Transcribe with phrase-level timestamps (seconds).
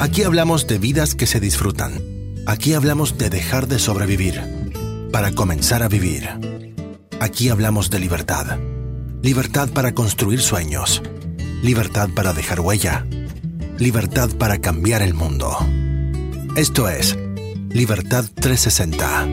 [0.00, 1.92] Aquí hablamos de vidas que se disfrutan.
[2.46, 4.40] Aquí hablamos de dejar de sobrevivir
[5.12, 6.28] para comenzar a vivir.
[7.20, 8.58] Aquí hablamos de libertad.
[9.22, 11.02] Libertad para construir sueños.
[11.62, 13.06] Libertad para dejar huella.
[13.78, 15.56] Libertad para cambiar el mundo.
[16.56, 17.16] Esto es
[17.70, 19.26] Libertad 360.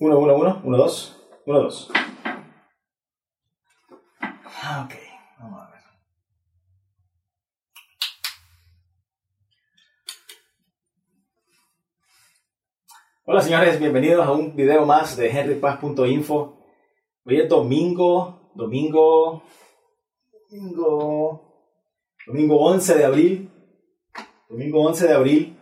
[0.00, 1.90] 1, 1, 1, 1, 2, 1, 2.
[4.82, 4.94] Ok,
[5.38, 5.80] vamos a ver.
[13.32, 16.58] Hola señores, bienvenidos a un video más de henrypaz.info.
[17.24, 19.44] Hoy es domingo, domingo,
[20.50, 21.70] domingo,
[22.26, 23.50] domingo 11 de abril,
[24.48, 25.56] domingo 11 de abril.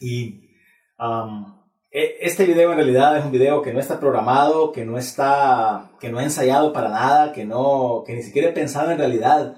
[0.00, 0.50] Y
[0.98, 1.54] um,
[1.88, 5.92] e, este video en realidad es un video que no está programado, que no está,
[6.00, 9.56] que no he ensayado para nada, que no, que ni siquiera he pensado en realidad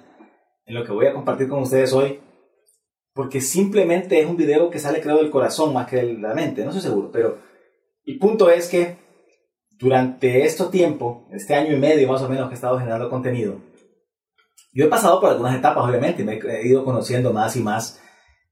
[0.66, 2.20] en lo que voy a compartir con ustedes hoy,
[3.14, 6.62] porque simplemente es un video que sale creo del corazón más que de la mente,
[6.62, 7.38] no estoy seguro, pero
[8.04, 8.96] el punto es que
[9.78, 13.60] durante este tiempo, este año y medio más o menos que he estado generando contenido,
[14.72, 18.00] yo he pasado por algunas etapas, obviamente, me he ido conociendo más y más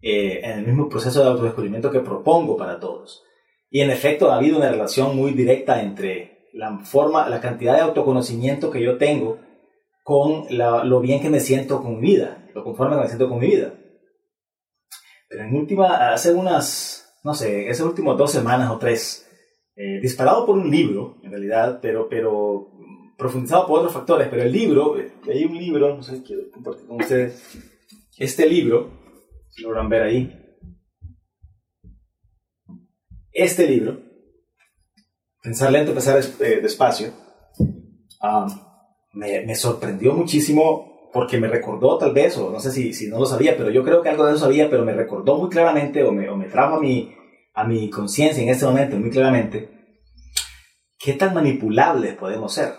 [0.02, 3.22] eh, en el mismo proceso de autodescubrimiento que propongo para todos.
[3.70, 7.82] Y en efecto ha habido una relación muy directa entre la forma, la cantidad de
[7.82, 9.38] autoconocimiento que yo tengo
[10.02, 13.38] con lo bien que me siento con mi vida, lo conforme que me siento con
[13.38, 13.74] mi vida.
[15.30, 19.30] Pero en última, hace unas, no sé, esas últimas dos semanas o tres,
[19.76, 22.72] eh, disparado por un libro, en realidad, pero, pero
[23.16, 24.96] profundizado por otros factores, pero el libro,
[25.28, 27.40] hay un libro, no sé quiero compartir con ustedes,
[28.18, 28.90] este libro,
[29.50, 30.36] si logran ver ahí,
[33.32, 34.10] este libro,
[35.42, 37.14] Pensar lento, pensar eh, despacio,
[39.14, 43.18] me, me, sorprendió muchísimo porque me recordó tal vez, o no sé si, si, no
[43.18, 46.04] lo sabía, pero yo creo que algo de eso sabía, pero me recordó muy claramente
[46.04, 47.14] o me, o me trajo a mi,
[47.54, 49.80] a mi conciencia en este momento muy claramente
[51.00, 52.74] qué tan manipulables podemos ser.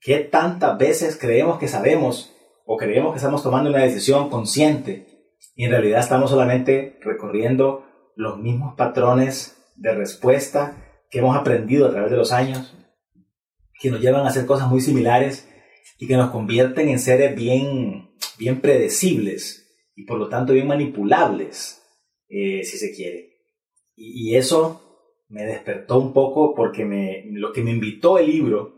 [0.00, 2.34] ¿Qué tantas veces creemos que sabemos
[2.64, 5.06] o creemos que estamos tomando una decisión consciente
[5.56, 7.84] y en realidad estamos solamente recorriendo
[8.16, 10.76] los mismos patrones de respuesta
[11.10, 12.76] que hemos aprendido a través de los años,
[13.80, 15.48] que nos llevan a hacer cosas muy similares
[15.98, 19.60] y que nos convierten en seres bien, bien predecibles
[19.94, 21.82] y por lo tanto bien manipulables,
[22.28, 23.30] eh, si se quiere.
[23.96, 28.74] Y, eso me despertó un poco porque me, lo que me invitó el libro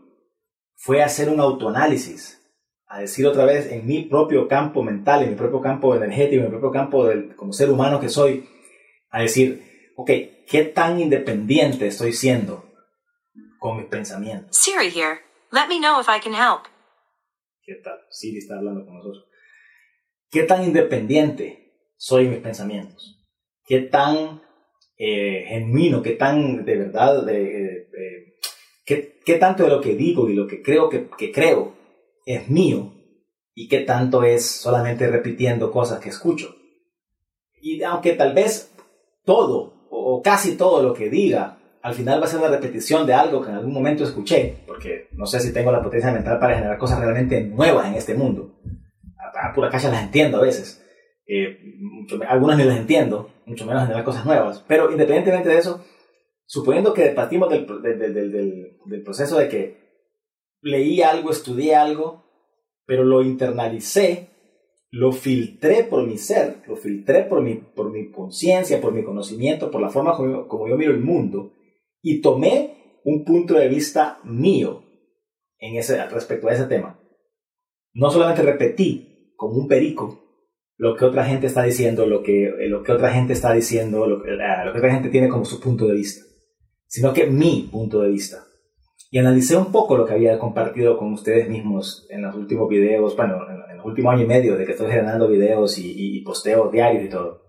[0.75, 2.41] fue a hacer un autoanálisis,
[2.87, 6.51] a decir otra vez en mi propio campo mental, en mi propio campo energético, en
[6.51, 8.49] mi propio campo del, como ser humano que soy,
[9.09, 9.63] a decir,
[9.95, 10.11] ok,
[10.49, 12.65] ¿qué tan independiente estoy siendo
[13.59, 14.57] con mis pensamientos?
[14.57, 15.21] Siri here.
[15.51, 16.72] Let me know if I can help.
[17.65, 17.97] ¿Qué tal?
[18.09, 19.25] Siri está hablando con nosotros.
[20.29, 23.25] ¿Qué tan independiente soy mis pensamientos?
[23.65, 24.41] ¿Qué tan
[24.97, 27.87] eh, genuino, qué tan de verdad, de,
[28.85, 31.73] qué, qué, tanto de lo que digo y lo que creo que, que creo
[32.25, 32.95] es mío
[33.55, 36.53] y qué tanto es solamente repitiendo cosas que escucho?
[37.61, 38.73] Y aunque tal vez
[39.23, 43.13] todo o casi todo lo que diga al final va a ser una repetición de
[43.13, 44.62] algo que en algún momento escuché,
[45.15, 48.59] no sé si tengo la potencia mental para generar cosas realmente nuevas en este mundo.
[49.17, 50.83] A, pura cacha las entiendo a veces.
[51.27, 51.57] Eh,
[52.27, 54.63] algunas ni las entiendo, mucho menos generar cosas nuevas.
[54.67, 55.83] Pero independientemente de eso,
[56.45, 59.77] suponiendo que partimos del, del, del, del proceso de que
[60.61, 62.25] leí algo, estudié algo,
[62.85, 64.33] pero lo internalicé
[64.93, 69.71] lo filtré por mi ser, lo filtré por mi, por mi conciencia, por mi conocimiento,
[69.71, 71.53] por la forma como, yo miro el mundo,
[71.99, 74.82] y tomé un punto de vista mío
[75.63, 76.99] en ese, respecto a ese tema.
[77.93, 80.19] No solamente repetí como un perico
[80.77, 84.21] lo que otra gente está diciendo, lo que, lo que otra gente está diciendo, lo
[84.21, 86.25] que, lo que otra gente tiene como su punto de vista,
[86.87, 88.43] sino que mi punto de vista
[89.13, 93.15] y analicé un poco lo que había compartido con ustedes mismos en los últimos videos,
[93.15, 96.71] bueno, en, el último año y medio de que estoy generando videos y, y, posteo
[96.71, 97.43] diarios y todo.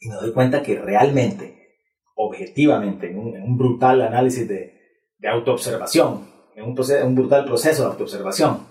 [0.00, 1.76] Y me doy cuenta que realmente,
[2.16, 4.72] objetivamente, en un, brutal análisis de,
[5.18, 8.66] de autoobservación, en un, brutal proceso de autoobservación,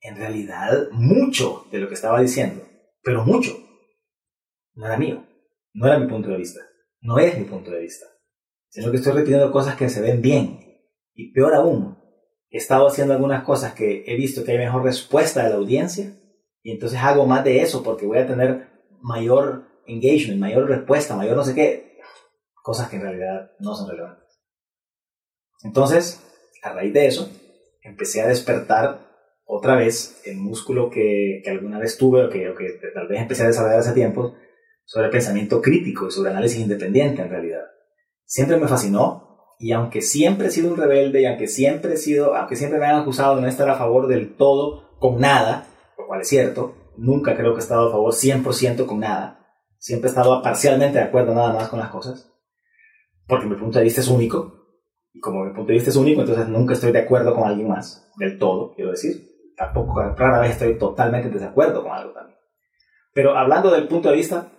[0.00, 2.62] en realidad mucho de lo que estaba diciendo,
[3.02, 3.52] pero mucho,
[4.74, 5.24] no era mío,
[5.74, 6.60] no era mi punto de vista,
[7.00, 8.06] no es mi punto de vista,
[8.68, 10.60] sino que estoy repitiendo cosas que se ven bien,
[11.14, 11.98] y peor aún,
[12.50, 16.14] he estado haciendo algunas cosas que he visto que hay mejor respuesta de la audiencia
[16.62, 18.68] y entonces hago más de eso porque voy a tener
[19.00, 21.98] mayor engagement, mayor respuesta, mayor no sé qué,
[22.62, 24.40] cosas que en realidad no son relevantes.
[25.62, 26.22] Entonces,
[26.62, 27.30] a raíz de eso,
[27.82, 29.08] empecé a despertar
[29.44, 33.20] otra vez el músculo que, que alguna vez tuve o que, o que tal vez
[33.20, 34.34] empecé a desarrollar hace tiempo
[34.84, 37.64] sobre pensamiento crítico y sobre análisis independiente en realidad.
[38.24, 42.34] Siempre me fascinó y aunque siempre he sido un rebelde y aunque siempre he sido,
[42.36, 45.66] aunque siempre me han acusado de no estar a favor del todo con nada,
[45.98, 49.46] lo cual es cierto, nunca creo que he estado a favor 100% con nada.
[49.78, 52.30] Siempre he estado parcialmente de acuerdo nada más con las cosas.
[53.26, 54.57] Porque mi punto de vista es único.
[55.12, 57.68] Y como mi punto de vista es único, entonces nunca estoy de acuerdo con alguien
[57.68, 58.10] más.
[58.16, 59.28] Del todo, quiero decir.
[59.56, 62.38] Tampoco rara vez estoy totalmente en desacuerdo con algo también.
[63.12, 64.52] Pero hablando del punto de vista,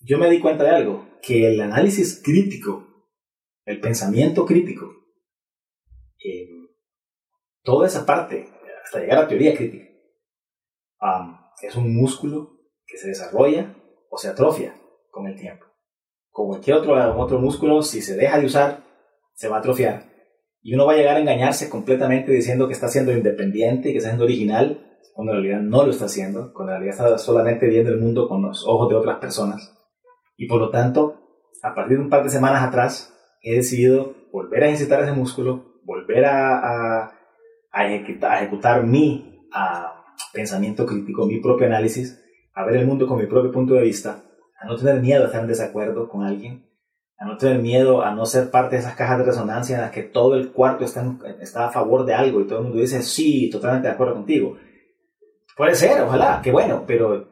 [0.00, 1.06] yo me di cuenta de algo.
[1.22, 2.86] Que el análisis crítico,
[3.64, 4.90] el pensamiento crítico,
[6.18, 6.48] eh,
[7.62, 8.48] toda esa parte,
[8.84, 9.92] hasta llegar a teoría crítica,
[11.62, 13.74] es un músculo que se desarrolla
[14.10, 14.74] o se atrofia
[15.10, 15.64] con el tiempo.
[16.30, 18.82] Como cualquier otro, otro músculo, si se deja de usar,
[19.42, 20.04] se va a atrofiar.
[20.62, 23.98] Y uno va a llegar a engañarse completamente diciendo que está siendo independiente y que
[23.98, 27.66] está siendo original, cuando en realidad no lo está haciendo, cuando en realidad está solamente
[27.66, 29.76] viendo el mundo con los ojos de otras personas.
[30.36, 33.12] Y por lo tanto, a partir de un par de semanas atrás,
[33.42, 37.10] he decidido volver a ejercitar ese músculo, volver a,
[37.72, 39.48] a, ejecutar, a ejecutar, mi
[40.32, 42.22] pensamiento crítico, mi propio análisis,
[42.54, 44.22] a ver el mundo con mi propio punto de vista,
[44.60, 46.71] a no tener miedo a estar en desacuerdo con alguien,
[47.22, 49.92] a no tener miedo a no ser parte de esas cajas de resonancia en las
[49.92, 51.06] que todo el cuarto está,
[51.40, 54.56] está a favor de algo y todo el mundo dice, sí, totalmente de acuerdo contigo.
[55.56, 57.28] Puede ser, ojalá, qué bueno, pero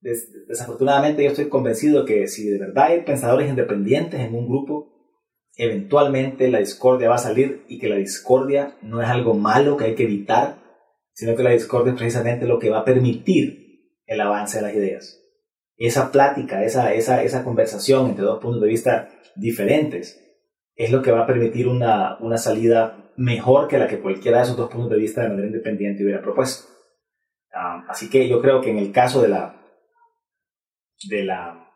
[0.00, 4.92] desafortunadamente yo estoy convencido que si de verdad hay pensadores independientes en un grupo,
[5.56, 9.86] eventualmente la discordia va a salir y que la discordia no es algo malo que
[9.86, 10.58] hay que evitar,
[11.14, 14.74] sino que la discordia es precisamente lo que va a permitir el avance de las
[14.76, 15.21] ideas.
[15.84, 20.16] Esa plática, esa, esa, esa conversación entre dos puntos de vista diferentes
[20.76, 24.44] es lo que va a permitir una, una salida mejor que la que cualquiera de
[24.44, 26.68] esos dos puntos de vista de manera independiente hubiera propuesto.
[27.52, 29.60] Ah, así que yo creo que en el caso de la,
[31.08, 31.68] de la,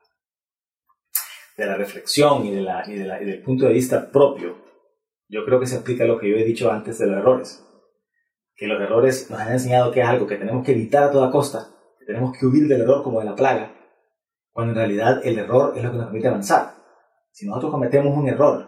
[1.56, 4.56] de la reflexión y, de la, y, y del punto de vista propio,
[5.28, 7.60] yo creo que se aplica lo que yo he dicho antes de los errores.
[8.54, 11.32] Que los errores nos han enseñado que es algo que tenemos que evitar a toda
[11.32, 11.66] costa,
[11.98, 13.72] que tenemos que huir del error como de la plaga,
[14.56, 16.76] cuando en realidad el error es lo que nos permite avanzar.
[17.30, 18.66] Si nosotros cometemos un error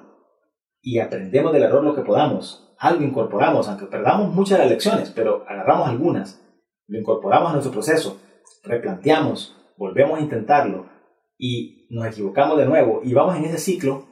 [0.82, 5.10] y aprendemos del error lo que podamos, algo incorporamos, aunque perdamos muchas de las lecciones,
[5.16, 6.44] pero agarramos algunas,
[6.88, 8.20] lo incorporamos a nuestro proceso,
[8.64, 10.90] replanteamos, volvemos a intentarlo
[11.38, 14.04] y nos equivocamos de nuevo y vamos en ese ciclo,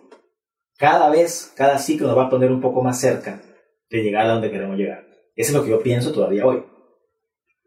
[0.79, 3.43] cada vez, cada ciclo nos va a poner un poco más cerca
[3.91, 5.05] de llegar a donde queremos llegar.
[5.35, 6.65] Eso es lo que yo pienso todavía hoy.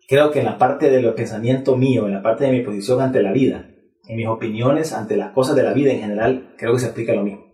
[0.07, 3.21] Creo que en la parte del pensamiento mío, en la parte de mi posición ante
[3.21, 3.68] la vida,
[4.09, 7.13] en mis opiniones ante las cosas de la vida en general, creo que se aplica
[7.13, 7.45] lo mismo.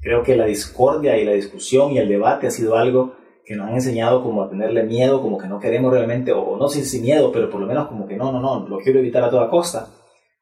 [0.00, 3.14] Creo que la discordia y la discusión y el debate ha sido algo
[3.44, 6.68] que nos han enseñado como a tenerle miedo, como que no queremos realmente, o no
[6.68, 9.22] sé si miedo, pero por lo menos como que no, no, no, lo quiero evitar
[9.22, 9.88] a toda costa,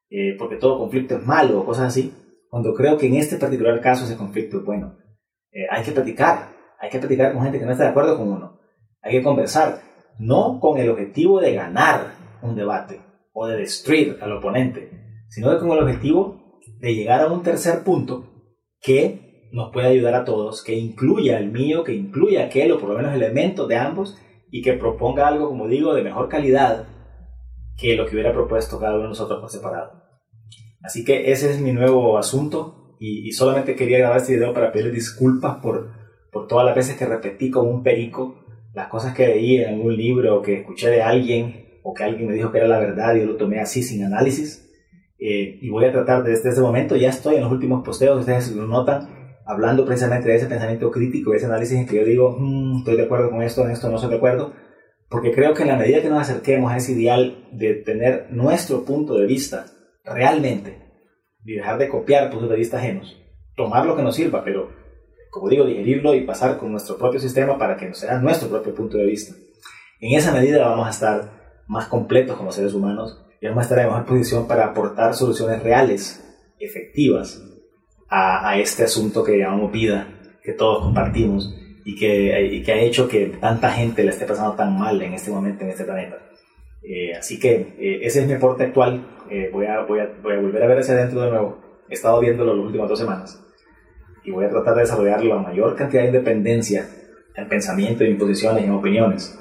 [0.08, 2.14] eh, porque todo conflicto es malo o cosas así,
[2.48, 4.96] cuando creo que en este particular caso ese conflicto es bueno.
[5.52, 6.48] Eh, hay que platicar,
[6.81, 8.58] hay que platicar con gente que no está de acuerdo con uno,
[9.02, 9.82] hay que conversar,
[10.19, 13.02] no con el objetivo de ganar un debate
[13.34, 15.02] o de destruir al oponente,
[15.32, 18.29] sino con el objetivo de llegar a un tercer punto
[18.82, 22.90] que nos puede ayudar a todos, que incluya el mío, que incluya aquel o por
[22.90, 24.19] lo menos elementos de ambos
[24.50, 26.87] y que proponga algo, como digo, de mejor calidad
[27.79, 30.03] que lo que hubiera propuesto cada uno de nosotros por separado.
[30.82, 34.93] Así que ese es mi nuevo asunto y, solamente quería grabar este video para pedirle
[34.93, 35.93] disculpas por,
[36.31, 39.96] por todas las veces que repetí como un perico las cosas que leí en algún
[39.96, 43.15] libro o que escuché de alguien o que alguien me dijo que era la verdad
[43.15, 44.69] y yo lo tomé así sin análisis.
[45.24, 48.50] Eh, y voy a tratar desde este momento, ya estoy en los últimos posteos, ustedes
[48.56, 52.79] lo notan, hablando precisamente de ese pensamiento crítico, ese análisis en que yo digo, mm,
[52.79, 54.52] estoy de acuerdo con esto, en esto no estoy de acuerdo,
[55.08, 58.84] porque creo que en la medida que nos acerquemos a ese ideal de tener nuestro
[58.84, 59.67] punto de vista
[60.05, 60.82] realmente,
[61.44, 63.17] y dejar de copiar puntos de vista ajenos,
[63.55, 64.70] tomar lo que nos sirva, pero
[65.31, 68.74] como digo, digerirlo y pasar con nuestro propio sistema para que nos sea nuestro propio
[68.74, 69.36] punto de vista.
[70.00, 73.79] En esa medida vamos a estar más completos como seres humanos y vamos a estar
[73.81, 76.25] en mejor posición para aportar soluciones reales,
[76.61, 77.43] efectivas,
[78.08, 80.06] a, este asunto que llamamos vida,
[80.44, 81.53] que todos compartimos
[81.84, 85.32] y que, que ha hecho que tanta gente le esté pasando tan mal en este
[85.32, 86.19] momento en este planeta.
[86.84, 89.05] Eh, así que eh, ese es mi aporte actual.
[89.29, 91.58] Eh, voy, a, voy, a, voy, a, volver a ver hacia adentro de nuevo.
[91.89, 93.44] He estado viéndolo las últimas dos semanas.
[94.22, 96.87] Y voy a tratar de desarrollar la mayor cantidad de independencia
[97.34, 99.37] en pensamiento, en posiciones, en opiniones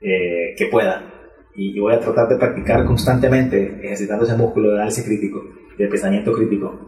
[0.00, 1.17] que pueda.
[1.58, 5.42] Y, voy a tratar de practicar constantemente, ejercitando ese músculo de análisis crítico,
[5.76, 6.86] de pensamiento crítico,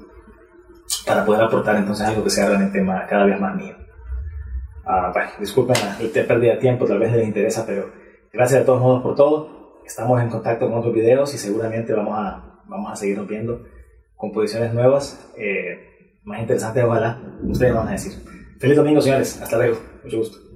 [1.07, 3.75] para poder aportar entonces algo que sea realmente más, cada vez más mío.
[4.87, 8.01] Uh, bueno, disculpen la pérdida tiempo, tal vez les interesa, pero
[8.33, 9.81] Gracias de todos modos por todo.
[9.85, 13.67] Estamos en contacto con otros videos y seguramente vamos a, vamos a seguirnos viendo
[14.15, 17.21] con posiciones nuevas, eh, más interesantes ojalá.
[17.43, 18.13] Ustedes van a decir.
[18.59, 19.41] Feliz domingo, señores.
[19.41, 19.79] Hasta luego.
[20.05, 20.50] Mucho gusto.